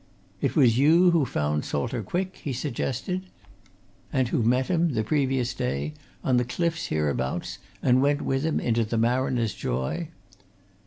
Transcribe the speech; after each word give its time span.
"It 0.41 0.55
was 0.55 0.79
you 0.79 1.11
who 1.11 1.25
found 1.25 1.63
Salter 1.63 2.01
Quick?" 2.01 2.37
he 2.37 2.53
suggested. 2.53 3.27
"And 4.11 4.29
who 4.29 4.41
met 4.41 4.65
him, 4.65 4.95
the 4.95 5.03
previous 5.03 5.53
day, 5.53 5.93
on 6.23 6.37
the 6.37 6.43
cliffs 6.43 6.87
hereabouts, 6.87 7.59
and 7.83 8.01
went 8.01 8.23
with 8.23 8.41
him 8.43 8.59
into 8.59 8.83
the 8.83 8.97
Mariner's 8.97 9.53
Joy?" 9.53 10.07